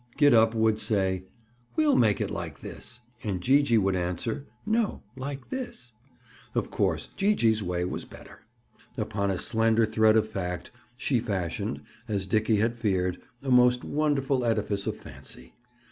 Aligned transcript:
Gid 0.17 0.33
up 0.33 0.55
would 0.55 0.79
say: 0.79 1.25
"We'll 1.75 1.95
make 1.95 2.19
it 2.19 2.31
like 2.31 2.61
this." 2.61 3.01
And 3.23 3.39
Gee 3.39 3.61
gee 3.61 3.77
would 3.77 3.95
answer: 3.95 4.47
"No, 4.65 5.03
like 5.15 5.49
this." 5.49 5.93
Of 6.55 6.71
course, 6.71 7.09
Gee 7.15 7.35
gee's 7.35 7.61
way 7.61 7.85
was 7.85 8.03
better. 8.03 8.39
Upon 8.97 9.29
a 9.29 9.37
slender 9.37 9.85
thread 9.85 10.17
of 10.17 10.27
fact 10.27 10.71
she 10.97 11.19
fashioned, 11.19 11.81
as 12.07 12.25
Dickie 12.25 12.55
had 12.57 12.75
feared, 12.77 13.21
a 13.43 13.51
most 13.51 13.83
wonderful 13.83 14.43
edifice 14.43 14.87
of 14.87 14.97
fancy. 14.97 15.53